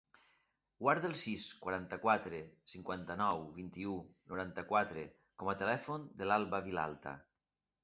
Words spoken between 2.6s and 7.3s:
cinquanta-nou, vint-i-u, noranta-quatre com a telèfon de l'Albà Vilalta.